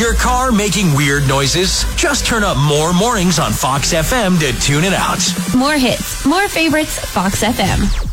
[0.00, 1.84] Your car making weird noises?
[1.94, 5.18] Just turn up more mornings on Fox FM to tune it out.
[5.54, 8.08] More hits, more favorites, Fox FM.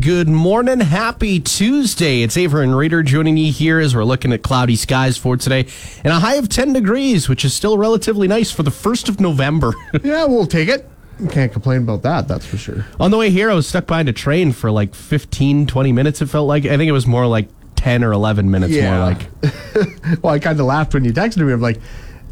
[0.00, 0.78] Good morning.
[0.78, 2.22] Happy Tuesday.
[2.22, 5.66] It's Ava and Reader joining you here as we're looking at cloudy skies for today
[6.04, 9.18] and a high of 10 degrees, which is still relatively nice for the 1st of
[9.20, 9.74] November.
[10.04, 10.88] Yeah, we'll take it.
[11.30, 12.86] Can't complain about that, that's for sure.
[13.00, 16.22] On the way here, I was stuck behind a train for like 15, 20 minutes,
[16.22, 16.64] it felt like.
[16.64, 17.48] I think it was more like
[17.82, 19.28] 10 or 11 minutes more like.
[20.22, 21.52] well, I kind of laughed when you texted me.
[21.52, 21.80] I'm like,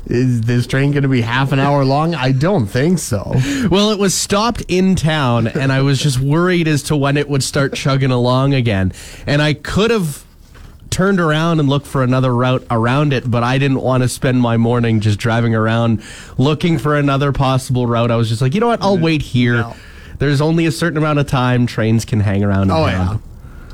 [0.07, 2.15] is this train going to be half an hour long?
[2.15, 3.35] I don't think so.
[3.69, 7.29] Well, it was stopped in town, and I was just worried as to when it
[7.29, 8.93] would start chugging along again.
[9.27, 10.25] And I could have
[10.89, 14.41] turned around and looked for another route around it, but I didn't want to spend
[14.41, 16.03] my morning just driving around
[16.39, 18.13] looking for another possible route.
[18.13, 18.83] I was just like, you know what?
[18.83, 19.05] I'll mm-hmm.
[19.05, 19.57] wait here.
[19.57, 19.77] No.
[20.19, 22.71] There's only a certain amount of time trains can hang around.
[22.71, 23.19] Oh, yeah,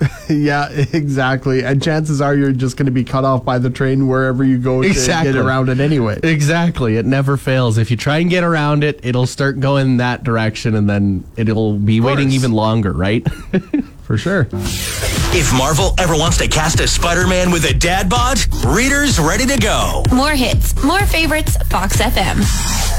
[0.28, 1.64] exactly.
[1.64, 4.58] And chances are you're just going to be cut off by the train wherever you
[4.58, 5.32] go to Exactly.
[5.32, 6.18] get around it anyway.
[6.22, 6.96] Exactly.
[6.96, 7.78] It never fails.
[7.78, 11.78] If you try and get around it, it'll start going that direction and then it'll
[11.78, 13.26] be waiting even longer, right?
[14.02, 14.46] For sure.
[14.52, 19.46] If Marvel ever wants to cast a Spider Man with a dad bod, Reader's ready
[19.46, 20.04] to go.
[20.12, 22.95] More hits, more favorites, Fox FM.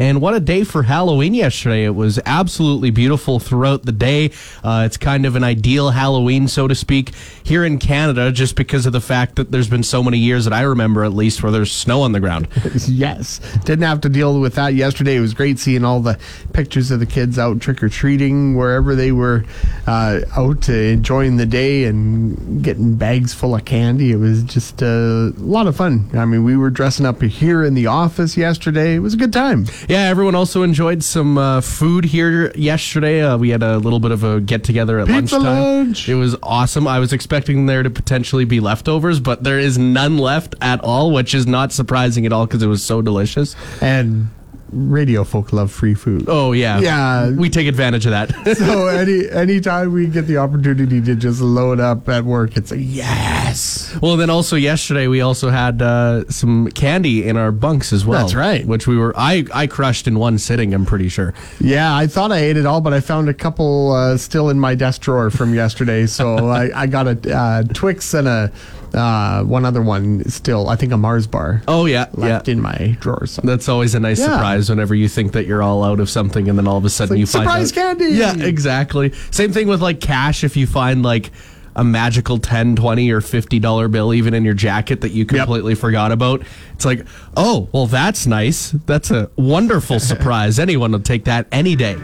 [0.00, 1.84] And what a day for Halloween yesterday.
[1.84, 4.30] It was absolutely beautiful throughout the day.
[4.64, 7.12] Uh, it's kind of an ideal Halloween, so to speak,
[7.42, 10.54] here in Canada, just because of the fact that there's been so many years that
[10.54, 12.48] I remember at least where there's snow on the ground.
[12.88, 13.40] yes.
[13.66, 15.16] Didn't have to deal with that yesterday.
[15.16, 16.18] It was great seeing all the
[16.54, 19.44] pictures of the kids out trick or treating wherever they were
[19.86, 24.12] uh, out uh, enjoying the day and getting bags full of candy.
[24.12, 26.08] It was just uh, a lot of fun.
[26.14, 28.94] I mean, we were dressing up here in the office yesterday.
[28.94, 29.66] It was a good time.
[29.90, 33.22] Yeah, everyone also enjoyed some uh, food here yesterday.
[33.22, 35.62] Uh, we had a little bit of a get together at Pizza lunchtime.
[35.62, 36.08] lunch.
[36.08, 36.86] It was awesome.
[36.86, 41.10] I was expecting there to potentially be leftovers, but there is none left at all,
[41.10, 43.56] which is not surprising at all because it was so delicious.
[43.82, 44.28] And
[44.72, 46.24] radio folk love free food.
[46.28, 47.30] Oh yeah, Yeah.
[47.30, 48.56] We take advantage of that.
[48.56, 52.78] so any anytime we get the opportunity to just load up at work, it's a
[52.78, 53.96] yes.
[54.00, 58.20] well, then also yesterday we also had uh, some candy in our bunks as well.
[58.20, 58.66] That's right.
[58.66, 60.74] Which we were I I crushed in one sitting.
[60.74, 61.34] I'm pretty sure.
[61.60, 64.58] Yeah, I thought I ate it all, but I found a couple uh, still in
[64.60, 66.06] my desk drawer from yesterday.
[66.06, 68.52] So I, I got a uh, Twix and a
[68.94, 70.68] uh, one other one still.
[70.68, 72.52] I think a Mars bar Oh yeah, left yeah.
[72.52, 73.26] in my drawer.
[73.26, 73.42] So.
[73.42, 74.26] That's always a nice Yeah.
[74.26, 76.90] surprise whenever you think that you're all out of something and then all of a
[76.90, 79.12] sudden like, you find "Surprise out- candy!" Yeah, exactly.
[79.30, 81.30] Same thing with like cash if you find like
[81.76, 85.74] a magical 10, 20 or 50 dollar bill even in your jacket that you completely
[85.76, 86.42] forgot about.
[86.74, 88.70] It's like, "Oh, well that's nice.
[88.86, 90.58] That's a wonderful surprise.
[90.58, 91.96] Anyone will take that any day."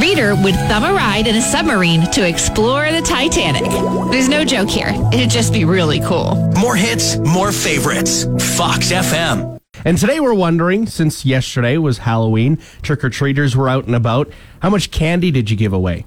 [0.00, 3.70] Reader would thumb a ride in a submarine to explore the Titanic.
[4.10, 4.90] There's no joke here.
[5.12, 6.34] It'd just be really cool.
[6.58, 8.24] More hits, more favorites.
[8.56, 9.58] Fox FM.
[9.84, 14.32] And today we're wondering, since yesterday was Halloween, trick or treaters were out and about,
[14.60, 16.06] how much candy did you give away?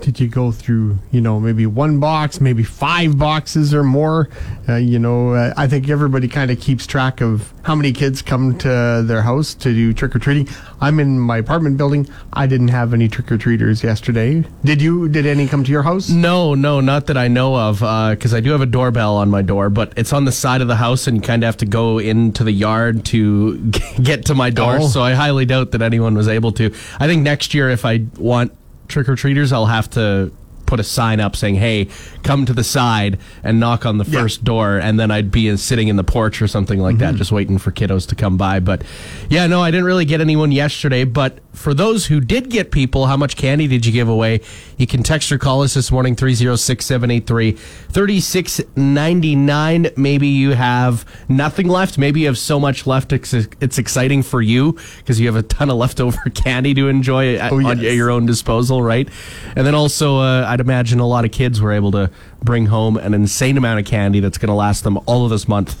[0.00, 4.28] Did you go through, you know, maybe one box, maybe five boxes or more?
[4.68, 8.22] Uh, you know, uh, I think everybody kind of keeps track of how many kids
[8.22, 10.48] come to their house to do trick or treating.
[10.80, 12.08] I'm in my apartment building.
[12.32, 14.44] I didn't have any trick or treaters yesterday.
[14.64, 15.08] Did you?
[15.08, 16.08] Did any come to your house?
[16.08, 17.80] No, no, not that I know of,
[18.10, 20.68] because I do have a doorbell on my door, but it's on the side of
[20.68, 23.58] the house, and you kind of have to go into the yard to
[24.02, 24.78] get to my door.
[24.80, 24.88] Oh.
[24.88, 26.72] So I highly doubt that anyone was able to.
[27.00, 28.52] I think next year, if I want
[28.88, 30.32] trick or treaters, I'll have to
[30.68, 31.88] put a sign up saying, "Hey,
[32.22, 34.20] come to the side and knock on the Yeah.
[34.20, 37.32] first door," and then I'd be sitting in the porch or something like that, just
[37.32, 38.60] waiting for kiddos to come by.
[38.60, 38.82] But
[39.30, 41.04] yeah, no, I didn't really get anyone yesterday.
[41.04, 44.40] But for those who did get people, how much candy did you give away?
[44.76, 47.56] You can text or call us this morning 306 783
[47.92, 49.88] 3699.
[49.96, 51.98] Maybe you have nothing left.
[51.98, 53.12] Maybe you have so much left.
[53.12, 57.36] It's, it's exciting for you because you have a ton of leftover candy to enjoy
[57.36, 57.94] at, Oh, on yes.
[57.94, 59.08] your own disposal, right?
[59.56, 62.10] And then also, uh, I'd imagine a lot of kids were able to
[62.42, 65.46] bring home an insane amount of candy that's going to last them all of this
[65.46, 65.80] month.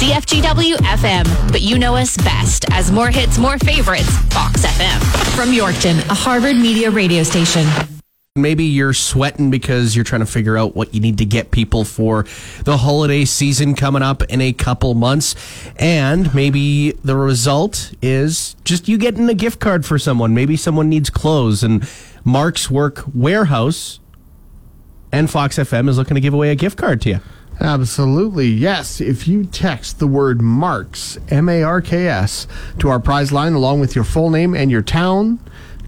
[0.00, 4.98] CFGW FM, but you know us best as more hits, more favorites, Fox FM.
[5.36, 7.64] From Yorkton, a Harvard Media radio station.
[8.34, 11.84] Maybe you're sweating because you're trying to figure out what you need to get people
[11.84, 12.26] for
[12.64, 15.36] the holiday season coming up in a couple months.
[15.78, 20.34] And maybe the result is just you getting a gift card for someone.
[20.34, 21.88] Maybe someone needs clothes and
[22.24, 23.98] Mark's Work Wearhouse
[25.12, 27.20] and Fox FM is looking to give away a gift card to you.
[27.60, 28.48] Absolutely.
[28.48, 29.00] Yes.
[29.00, 32.46] If you text the word Marks, M A R K S,
[32.78, 35.38] to our prize line along with your full name and your town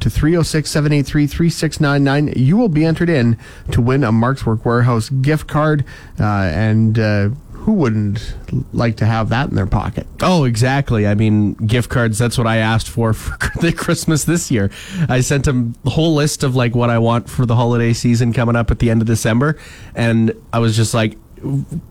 [0.01, 3.39] to 306 783 3699, you will be entered in
[3.71, 5.85] to win a Marks Work Wearhouse gift card.
[6.21, 7.31] Uh, and uh,
[7.63, 8.35] who wouldn't
[8.73, 10.07] like to have that in their pocket?
[10.21, 11.07] Oh, exactly.
[11.07, 14.71] I mean, gift cards, that's what I asked for for the Christmas this year.
[15.09, 18.33] I sent them the whole list of like what I want for the holiday season
[18.33, 19.57] coming up at the end of December.
[19.95, 21.17] And I was just like,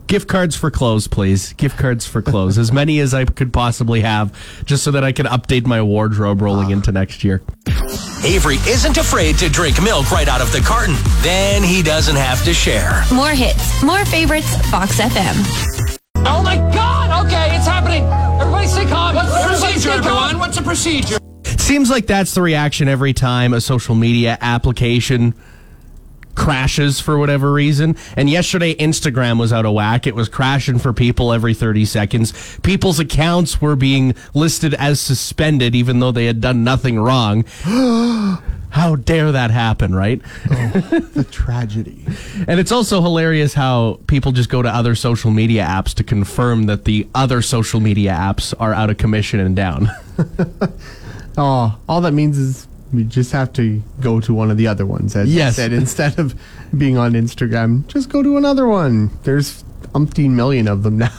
[0.06, 1.52] gift cards for clothes, please.
[1.54, 2.58] Gift cards for clothes.
[2.58, 4.32] as many as I could possibly have,
[4.64, 7.42] just so that I can update my wardrobe rolling into next year.
[8.24, 10.94] Avery isn't afraid to drink milk right out of the carton.
[11.22, 13.04] Then he doesn't have to share.
[13.12, 15.98] More hits, more favorites, Fox FM.
[16.24, 17.26] Oh my God!
[17.26, 18.04] Okay, it's happening.
[18.40, 19.16] Everybody stay calm.
[19.16, 20.38] What's the procedure, everyone?
[20.38, 21.18] What's the procedure?
[21.44, 25.34] Seems like that's the reaction every time a social media application
[26.34, 27.96] crashes for whatever reason.
[28.16, 30.06] And yesterday, Instagram was out of whack.
[30.06, 32.58] It was crashing for people every 30 seconds.
[32.62, 37.44] People's accounts were being listed as suspended, even though they had done nothing wrong.
[38.72, 40.22] How dare that happen, right?
[40.50, 40.70] Oh,
[41.12, 42.06] the tragedy.
[42.48, 46.62] And it's also hilarious how people just go to other social media apps to confirm
[46.64, 49.90] that the other social media apps are out of commission and down.
[51.36, 54.84] Oh, all that means is we just have to go to one of the other
[54.86, 55.16] ones.
[55.16, 55.56] As Yes.
[55.56, 56.34] you said, instead of
[56.76, 59.10] being on Instagram, just go to another one.
[59.24, 61.10] There's umpteen million of them now.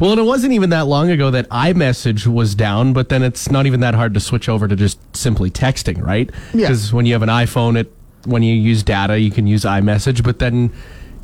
[0.00, 3.50] Well, and it wasn't even that long ago that iMessage was down, but then it's
[3.50, 6.30] not even that hard to switch over to just simply texting, right?
[6.54, 6.68] Yeah.
[6.68, 7.92] Because when you have an iPhone, it
[8.24, 10.70] when you use data, you can use iMessage, but then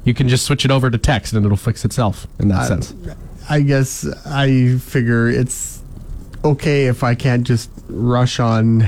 [0.04, 2.66] you can just switch it over to text and it'll fix itself in that uh,
[2.68, 2.94] sense.
[3.50, 5.82] I guess I figure it's
[6.44, 8.86] okay if I can't just rush on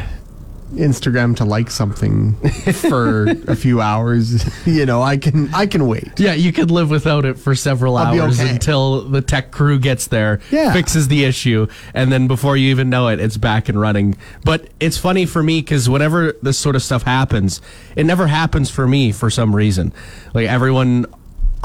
[0.74, 2.34] Instagram to like something
[2.72, 4.44] for a few hours.
[4.66, 6.18] You know, I can I can wait.
[6.18, 8.50] Yeah, you could live without it for several I'll be hours okay.
[8.50, 10.72] until the tech crew gets there, Yeah.
[10.72, 14.16] fixes the issue, and then before you even know it, it's back and running.
[14.44, 17.60] But it's funny for me because whenever this sort of stuff happens,
[17.94, 19.92] it never happens for me for some reason.
[20.34, 21.06] Like everyone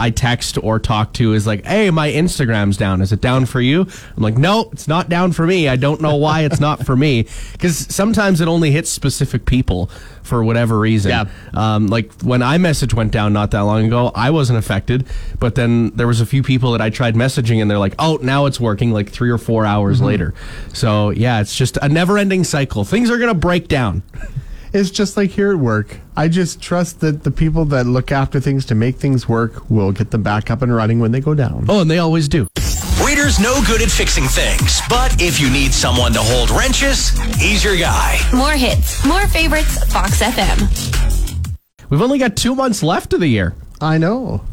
[0.01, 3.01] I text or talk to is like, "Hey, my Instagram's down.
[3.01, 3.81] Is it down for you?"
[4.17, 5.69] I'm like, "No, it's not down for me.
[5.69, 9.91] I don't know why it's not for me." Because sometimes it only hits specific people
[10.23, 11.11] for whatever reason.
[11.11, 11.25] Yeah.
[11.53, 15.05] Um, like when iMessage went down not that long ago, I wasn't affected,
[15.39, 18.17] but then there was a few people that I tried messaging and they're like, "Oh,
[18.21, 20.33] now it's working." Like three or four hours later.
[20.73, 22.83] So yeah, it's just a never-ending cycle.
[22.83, 24.01] Things are gonna break down.
[24.73, 25.99] It's just like here at work.
[26.15, 29.91] I just trust that the people that look after things to make things work will
[29.91, 31.65] get them back up and running when they go down.
[31.67, 32.47] Oh, and they always do.
[33.05, 37.63] Reader's no good at fixing things, but if you need someone to hold wrenches, he's
[37.63, 38.17] your guy.
[38.33, 40.69] More hits, more favorites, Fox FM.
[41.89, 43.53] We've only got two months left of the year.
[43.81, 44.45] I know.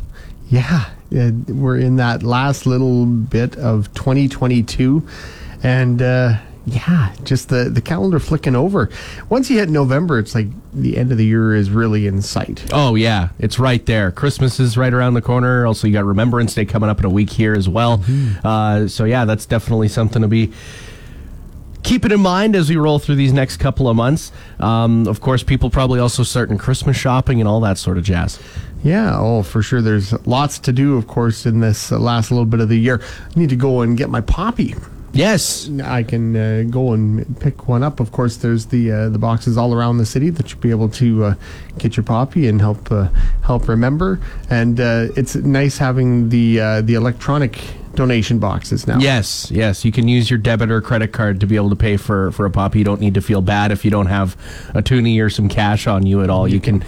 [0.49, 5.07] Yeah, yeah, we're in that last little bit of 2022,
[5.63, 6.39] and uh,
[6.75, 8.89] yeah, just the the calendar flicking over.
[9.29, 12.65] Once you hit November, it's like the end of the year is really in sight.
[12.73, 14.11] Oh yeah, it's right there.
[14.13, 15.67] Christmas is right around the corner.
[15.67, 18.03] Also, you got Remembrance Day coming up in a week here as well.
[18.45, 20.53] Uh, so yeah, that's definitely something to be
[21.83, 24.31] keeping in mind as we roll through these next couple of months.
[24.61, 28.39] Um, of course, people probably also starting Christmas shopping and all that sort of jazz.
[28.85, 29.81] Yeah, oh, for sure.
[29.81, 33.01] There's lots to do, of course, in this last little bit of the year.
[33.03, 34.75] I need to go and get my poppy.
[35.19, 35.69] Yes.
[35.83, 37.99] I can uh, go and pick one up.
[37.99, 40.89] Of course, there's the uh, the boxes all around the city that you'll be able
[40.91, 41.35] to uh,
[41.79, 43.09] get your poppy and help uh,
[43.43, 44.21] help remember.
[44.49, 47.59] And uh, it's nice having the uh, the electronic
[47.99, 49.01] donation boxes now.
[49.01, 49.85] Yes, yes.
[49.85, 52.47] You can use your debit or credit card to be able to pay for, for
[52.47, 52.79] a poppy.
[52.79, 54.37] You don't need to feel bad if you don't have
[54.73, 56.47] a toonie or some cash on you at all.
[56.47, 56.85] You, can,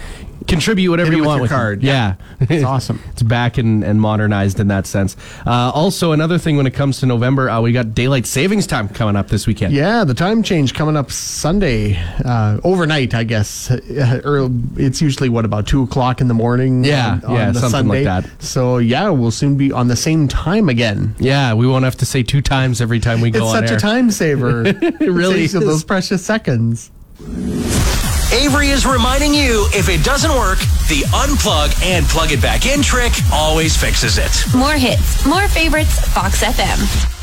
[0.47, 1.83] contribute whatever you with want your with card.
[1.83, 3.01] Yeah, It's awesome.
[3.09, 5.15] It's back and, and modernized in that sense.
[5.45, 8.89] Uh, also, another thing when it comes to November, uh, we got daylight savings time
[8.89, 9.73] coming up this weekend.
[9.73, 13.71] Yeah, the time change coming up Sunday, uh, overnight, I guess.
[13.71, 16.83] Uh, it's usually what about two o'clock in the morning?
[16.83, 18.29] Yeah, on, on yeah, something like that.
[18.39, 21.15] So yeah, we'll soon be on the same time again.
[21.19, 23.63] Yeah, we won't have to say two times every time we go on.
[23.63, 23.77] It's such air.
[23.77, 24.63] a time saver.
[24.65, 26.91] it really saves those precious seconds.
[28.33, 32.81] Avery is reminding you if it doesn't work, the unplug and plug it back in
[32.81, 34.31] trick always fixes it.
[34.55, 37.20] More hits, more favorites, Fox FM.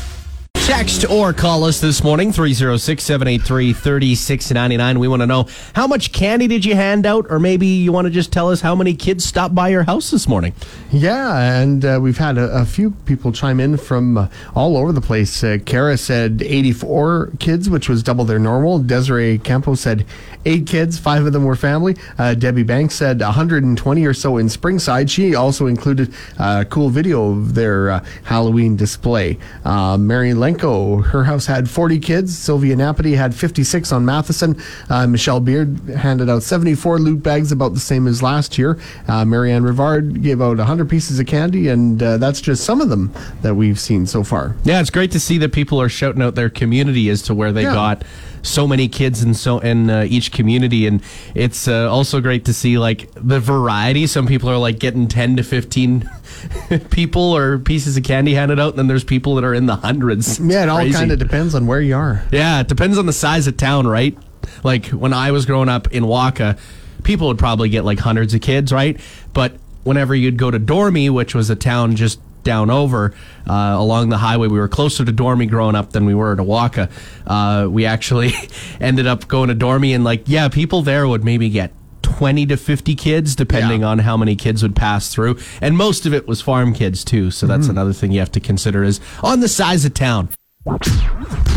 [0.69, 4.99] Text or call us this morning, 306 783 3699.
[4.99, 8.05] We want to know how much candy did you hand out, or maybe you want
[8.05, 10.53] to just tell us how many kids stopped by your house this morning.
[10.91, 14.91] Yeah, and uh, we've had a, a few people chime in from uh, all over
[14.91, 15.43] the place.
[15.43, 18.77] Uh, Kara said 84 kids, which was double their normal.
[18.77, 20.05] Desiree Campo said
[20.45, 21.97] eight kids, five of them were family.
[22.19, 25.09] Uh, Debbie Banks said 120 or so in Springside.
[25.09, 29.39] She also included a cool video of their uh, Halloween display.
[29.65, 32.37] Uh, Mary Lenko, her house had 40 kids.
[32.37, 34.59] Sylvia Napati had 56 on Matheson.
[34.89, 38.77] Uh, Michelle Beard handed out 74 loot bags, about the same as last year.
[39.07, 42.89] Uh, Marianne Rivard gave out 100 pieces of candy, and uh, that's just some of
[42.89, 44.55] them that we've seen so far.
[44.63, 47.51] Yeah, it's great to see that people are shouting out their community as to where
[47.51, 47.73] they Yeah.
[47.73, 48.03] got
[48.41, 51.01] so many kids in so in uh, each community, and
[51.35, 54.07] it's uh, also great to see like the variety.
[54.07, 56.09] Some people are like getting ten to fifteen
[56.91, 59.75] people or pieces of candy handed out, and then there's people that are in the
[59.75, 60.39] hundreds.
[60.39, 62.23] Yeah, it all kind of depends on where you are.
[62.31, 64.17] Yeah, it depends on the size of town, right?
[64.63, 66.59] Like when I was growing up in Wakaw,
[67.03, 68.99] people would probably get like hundreds of kids, right?
[69.33, 69.53] But
[69.83, 73.13] whenever you'd go to Dormy, which was a town just down over
[73.47, 76.43] uh, along the highway, we were closer to Dormy growing up than we were to
[76.43, 76.89] Wakaw.
[77.27, 78.31] Uh, we actually
[78.81, 82.57] ended up going to Dormy, and like, yeah, people there would maybe get 20 to
[82.57, 83.87] 50 kids, depending Yeah.
[83.87, 85.37] on how many kids would pass through.
[85.61, 87.29] And most of it was farm kids, too.
[87.31, 90.29] So that's another thing you have to consider is on the size of town.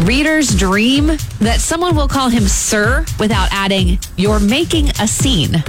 [0.03, 1.07] Reader's dream
[1.41, 5.63] that someone will call him sir without adding, you're making a scene.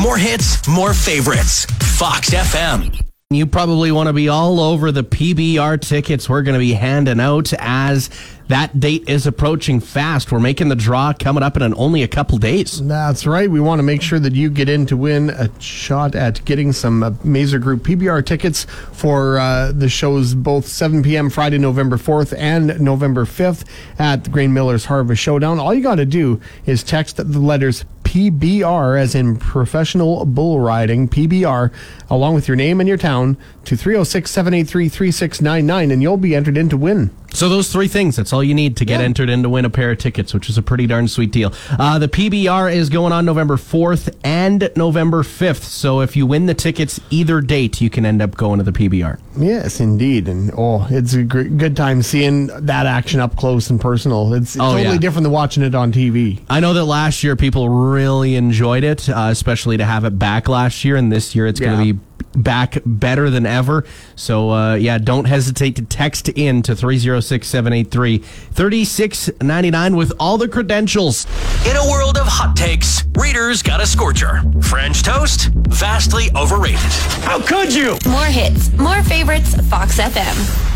[0.00, 1.64] More hits, more favorites.
[1.98, 3.03] Fox FM.
[3.34, 7.20] You probably want to be all over the PBR tickets we're going to be handing
[7.20, 8.10] out as
[8.48, 10.30] that date is approaching fast.
[10.30, 12.86] We're making the draw coming up in an, only a couple days.
[12.86, 13.50] That's right.
[13.50, 16.72] We want to make sure that you get in to win a shot at getting
[16.72, 21.30] some uh, Mazer Group PBR tickets for uh, the shows both 7 p.m.
[21.30, 23.64] Friday, November 4th and November 5th
[23.98, 25.58] at the Grain Millers Harvest Showdown.
[25.58, 27.84] All you got to do is text the letters
[28.14, 31.72] PBR, as in professional bull riding, PBR,
[32.08, 36.56] along with your name and your town to 306 783 3699, and you'll be entered
[36.56, 37.10] in to win.
[37.34, 39.06] So those three things, that's all you need to get Yeah.
[39.06, 41.52] entered in to win a pair of tickets, which is a pretty darn sweet deal.
[41.78, 45.64] Uh, the PBR is going on November 4th and November 5th.
[45.64, 48.70] So if you win the tickets either date, you can end up going to the
[48.72, 49.18] PBR.
[49.36, 53.80] Yes, indeed, and oh, it's a great, good time seeing that action up close and
[53.80, 54.32] personal.
[54.34, 54.98] It's, it's Oh, totally yeah.
[54.98, 56.38] different than watching it on TV.
[56.48, 60.48] I know that last year people really enjoyed it, uh, especially to have it back
[60.48, 61.74] last year, and this year it's Yeah.
[61.74, 62.00] going to be
[62.34, 63.84] back better than ever.
[64.16, 70.48] So, uh, yeah, don't hesitate to text in to 306 783 3699 with all the
[70.48, 71.26] credentials.
[71.66, 74.42] In a world of hot takes, Reader's got a scorcher.
[74.62, 76.80] French toast, vastly overrated.
[77.24, 77.98] How could you?
[78.08, 80.73] More hits, more favorites, Fox FM.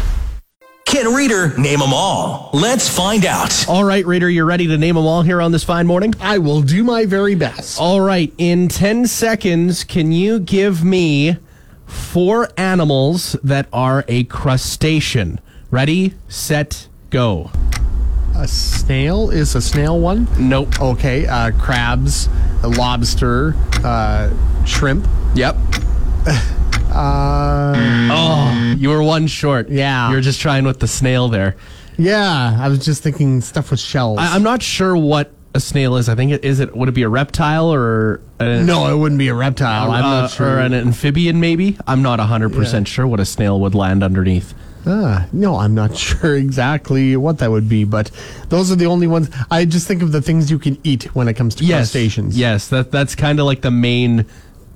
[0.89, 2.49] Can Reader name them all?
[2.55, 3.69] Let's find out.
[3.69, 6.15] All right, Reader, you're ready to name them all here on this fine morning?
[6.19, 7.79] I will do my very best.
[7.79, 11.37] All right, in 10 seconds, can you give me
[11.85, 15.41] four animals that are a crustacean?
[15.71, 17.51] Ready, set, go.
[18.35, 20.27] A snail is a snail one.
[20.39, 20.81] Nope.
[20.81, 22.31] Okay, uh, crabs,
[22.63, 23.55] a lobster,
[23.85, 24.33] uh,
[24.65, 25.07] shrimp.
[25.35, 25.55] Yep.
[26.99, 29.69] Uh, Oh, you were one short.
[29.69, 30.09] Yeah.
[30.11, 31.57] You were just trying with the snail there.
[31.97, 34.19] yeah, I was just thinking stuff with shells.
[34.19, 36.09] I, I'm not sure what a snail is.
[36.09, 36.77] I think it is it.
[36.77, 39.91] Would it be a reptile or a, no, it wouldn't be a reptile.
[39.91, 40.57] I'm uh, not sure.
[40.57, 41.41] or an amphibian?
[41.41, 41.79] Maybe.
[41.87, 44.55] I'm not 100 percent sure what a snail would land underneath.
[44.87, 48.11] Ah, no, I'm not sure exactly what that would be, but
[48.49, 49.29] those are the only ones.
[49.51, 51.79] I just think of the things you can eat when it comes to Yes.
[51.93, 52.39] crustaceans.
[52.39, 54.25] Yes, that that's kind of like the main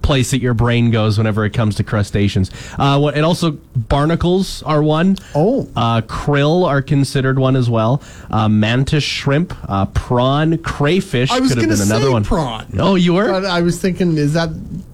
[0.02, 2.50] place that your brain goes whenever it comes to crustaceans.
[2.78, 5.16] Uh, what, and also barnacles are one.
[5.34, 5.68] Oh.
[5.74, 8.02] Uh, krill are considered one as well.
[8.30, 12.24] Uh, mantis shrimp, uh, prawn, crayfish I was could have been another one.
[12.24, 12.66] prawn.
[12.78, 13.32] Oh, you were?
[13.32, 14.50] I was thinking, is that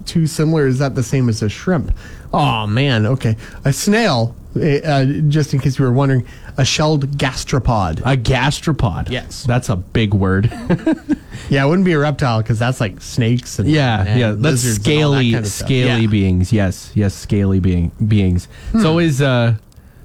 [0.08, 0.66] too similar?
[0.66, 1.92] Is that the same as a shrimp?
[2.32, 3.36] Oh man, okay.
[3.64, 8.00] A snail, eh, uh, just in case you were wondering, a shelled gastropod.
[8.00, 9.10] a gastropod.
[9.10, 9.44] Yes.
[9.44, 10.50] That's a big word.
[11.48, 14.32] yeah, it wouldn't be a reptile because that's like snakes and yeah, and yeah.
[14.32, 15.98] That's all that scaly, kind of scaly Yeah.
[16.00, 16.10] Hmm.
[16.10, 16.52] beings.
[16.52, 18.48] Yes, yes, scaly being beings.
[18.74, 19.54] It's always uh,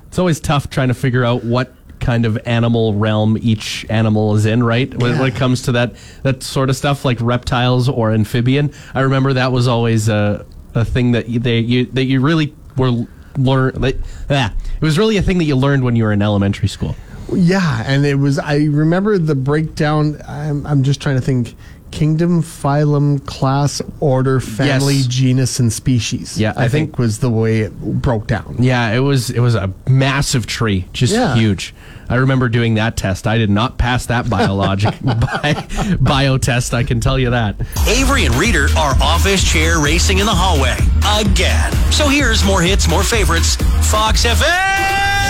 [0.07, 4.45] it's always tough trying to figure out what kind of animal realm each animal is
[4.45, 4.93] in, right?
[4.93, 5.93] When, when it comes to that
[6.24, 8.72] that sort of stuff, like reptiles or amphibian.
[8.93, 10.45] I remember that was always a
[10.75, 13.05] a thing that you, they you that you really were
[13.38, 13.74] learn.
[13.75, 13.98] Like,
[14.29, 16.95] ah, it was really a thing that you learned when you were in elementary school.
[17.33, 18.38] Yeah, and it was.
[18.38, 20.22] I remember the breakdown.
[20.27, 21.55] I'm, I'm just trying to think.
[21.93, 25.05] kingdom, phylum, class, order, family, Yes.
[25.07, 26.39] genus, and species.
[26.39, 28.55] Yeah, I, I think, think- was the way it broke down.
[28.60, 31.36] Yeah, it was it was a massive tree, just Yeah.
[31.36, 31.72] huge.
[32.10, 33.25] I remember doing that test.
[33.27, 36.74] I did not pass that biologic bi- bio test.
[36.74, 37.55] I can tell you that.
[37.88, 40.77] Avery and Reader are office chair racing in the hallway
[41.22, 41.72] again.
[41.91, 43.55] So here's more hits, more favorites.
[43.89, 45.22] Fox FM.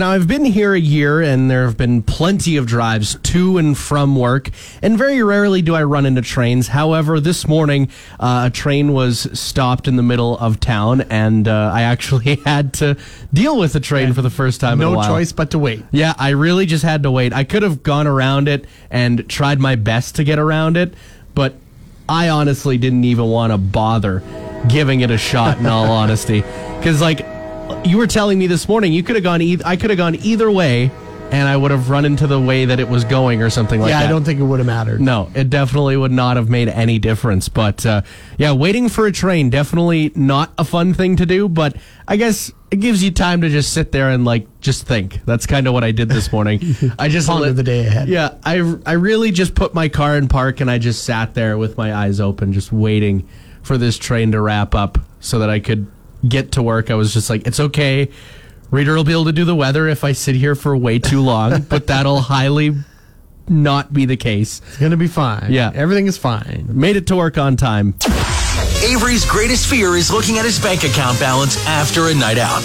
[0.00, 3.78] Now, I've been here a year and there have been plenty of drives to and
[3.78, 4.50] from work,
[4.82, 6.66] and very rarely do I run into trains.
[6.66, 11.70] However, this morning, uh, a train was stopped in the middle of town, and uh,
[11.72, 12.96] I actually had to
[13.32, 15.08] deal with the train for the first time in a while.
[15.08, 15.84] No choice but to wait.
[15.92, 17.32] Yeah, I really just had to wait.
[17.32, 20.92] I could have gone around it and tried my best to get around it,
[21.36, 21.54] but
[22.08, 24.24] I honestly didn't even want to bother
[24.66, 26.42] giving it a shot in all honesty.
[26.82, 27.24] Cuz like
[27.84, 30.16] you were telling me this morning, you could have gone e- I could have gone
[30.16, 30.90] either way
[31.30, 33.88] and I would have run into the way that it was going or something like
[33.88, 34.04] yeah, that.
[34.04, 35.00] Yeah, I don't think it would have mattered.
[35.00, 37.48] No, it definitely would not have made any difference.
[37.48, 38.02] But uh,
[38.38, 41.48] yeah, waiting for a train definitely not a fun thing to do.
[41.48, 45.24] But I guess it gives you time to just sit there and like just think.
[45.24, 46.60] That's kind of what I did this morning.
[46.98, 48.08] I just Ponder the day ahead.
[48.08, 51.58] Yeah, I I really just put my car in park and I just sat there
[51.58, 53.28] with my eyes open, just waiting
[53.62, 55.90] for this train to wrap up so that I could
[56.26, 56.90] get to work.
[56.90, 58.10] I was just like, it's okay.
[58.70, 61.20] Reader will be able to do the weather if I sit here for way too
[61.20, 62.74] long, but that'll highly
[63.48, 64.60] not be the case.
[64.68, 65.52] It's going to be fine.
[65.52, 65.70] Yeah.
[65.74, 66.66] Everything is fine.
[66.68, 67.94] Made it to work on time.
[68.82, 72.64] Avery's greatest fear is looking at his bank account balance after a night out.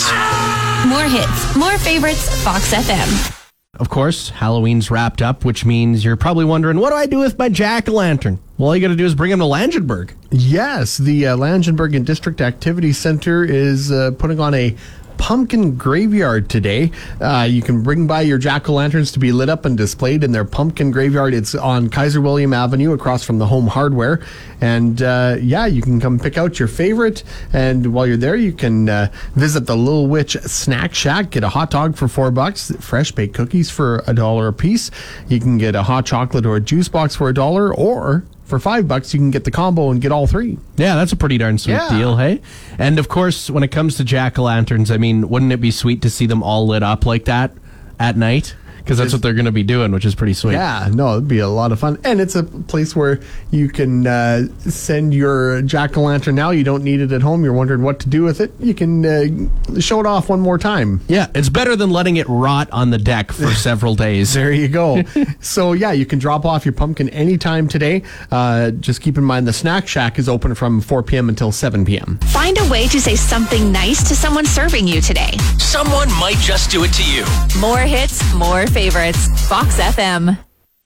[0.88, 3.39] More hits, more favorites, Fox FM.
[3.80, 7.40] Of course, Halloween's wrapped up, which means you're probably wondering, what do I do with
[7.40, 8.38] my jack o' lantern?
[8.58, 10.12] Well, all you got to do is bring him to Langenburg.
[10.32, 14.76] Yes, the uh, and District Activity Center is uh, putting on a
[15.20, 16.92] pumpkin graveyard today.
[17.22, 20.24] Uh, you can bring by your jack o' lanterns to be lit up and displayed
[20.24, 21.34] in their pumpkin graveyard.
[21.36, 24.22] It's on Kaiser William Avenue across from the Home Hardware.
[24.62, 27.24] And uh, yeah, you can come pick out your favorite.
[27.54, 31.50] And while you're there, you can uh, visit the Little Witch Snack Shack, get a
[31.50, 34.90] hot dog for four bucks, fresh baked cookies for a dollar a piece.
[35.28, 38.60] You can get a hot chocolate or a juice box for a dollar, or for
[38.60, 40.58] five bucks, you can get the combo and get all three.
[40.78, 41.90] Yeah, that's a pretty darn sweet Yeah.
[41.90, 42.42] deal, hey?
[42.78, 45.72] And of course, when it comes to jack o' lanterns, I mean, wouldn't it be
[45.72, 47.52] sweet to see them all lit up like that
[48.00, 48.56] at night?
[48.90, 50.54] Because that's what they're going to be doing, which is pretty sweet.
[50.54, 52.00] Yeah, no, it'd be a lot of fun.
[52.04, 53.20] And it's a place where
[53.52, 56.50] you can uh, send your jack o' lantern now.
[56.50, 57.44] You don't need it at home.
[57.44, 58.52] You're wondering what to do with it.
[58.60, 61.02] You can uh, show it off one more time.
[61.08, 64.34] Yeah, it's better than letting it rot on the deck for several days.
[64.34, 65.04] There you go.
[65.40, 68.02] so, yeah, you can drop off your pumpkin anytime today.
[68.32, 71.30] Uh, just keep in mind the Snack Shack is open from 4 p.m.
[71.30, 72.18] until 7 p.m.
[72.24, 75.38] Find a way to say something nice to someone serving you today.
[75.60, 77.24] Someone might just do it to you.
[77.62, 80.38] More hits, more favorites, Fox FM.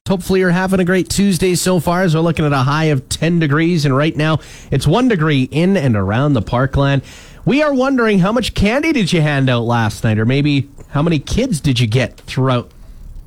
[0.09, 3.07] Hopefully, you're having a great Tuesday so far as we're looking at a high of
[3.07, 4.39] 10 degrees, and right now
[4.71, 7.03] it's one degree in and around the parkland.
[7.45, 11.03] We are wondering how much candy did you hand out last night, or maybe how
[11.03, 12.71] many kids did you get throughout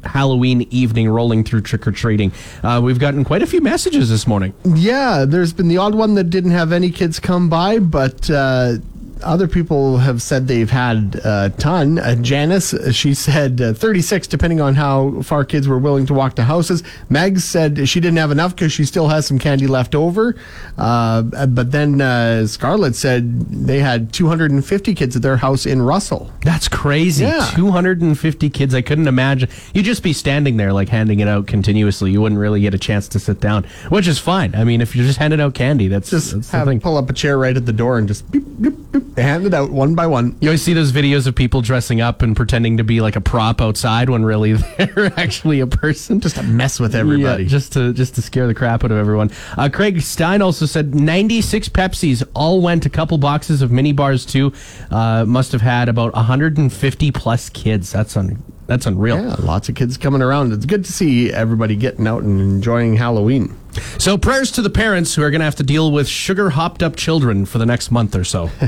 [0.03, 2.33] Halloween evening rolling through trick or treating?
[2.65, 4.53] Uh, we've gotten quite a few messages this morning.
[4.65, 8.79] Yeah, there's been the odd one that didn't have any kids come by, but uh,
[9.23, 11.99] other people have said they've had a ton.
[11.99, 16.15] Uh, Janice, uh, she said uh, 36, depending on how far kids were willing to
[16.15, 16.83] walk to houses.
[17.09, 20.37] Meg said she didn't have enough because she still has some candy left over.
[20.79, 26.31] Uh, but then uh, Scarlett said they had 250 kids at their house in Russell.
[26.43, 27.25] That's crazy.
[27.25, 27.51] Yeah.
[27.55, 28.75] 250 kids.
[28.75, 29.49] I couldn't imagine.
[29.75, 32.11] You'd just be standing there, like handing it out continuously.
[32.11, 34.55] You wouldn't really get a chance to sit down, which is fine.
[34.55, 37.13] I mean, if you're just handing out candy, that's Just that's have pull up a
[37.13, 40.07] chair right at the door and just beep, beep, beep, hand it out one by
[40.07, 40.37] one.
[40.41, 43.21] You always see those videos of people dressing up and pretending to be like a
[43.21, 46.21] prop outside when really they're actually a person.
[46.21, 47.45] Just to mess with everybody.
[47.45, 49.31] Yeah, just to just to scare the crap out of everyone.
[49.57, 54.27] Uh, Craig Stein also said 96 Pepsis all went a couple boxes of mini bars
[54.27, 54.53] too.
[54.91, 57.93] Uh, must have had about 150 plus kids.
[57.93, 59.23] That's un, that's unreal.
[59.23, 60.53] Yeah, lots of kids coming around.
[60.53, 63.57] It's good to see everybody getting out and enjoying Halloween.
[63.99, 66.83] So prayers to the parents who are going to have to deal with sugar hopped
[66.83, 68.51] up children for the next month or so.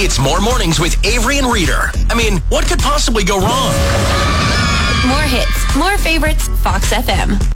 [0.00, 1.90] It's more mornings with Avery and Reader.
[2.08, 3.72] I mean, what could possibly go wrong?
[5.08, 7.42] More hits, more favorites, Fox FM.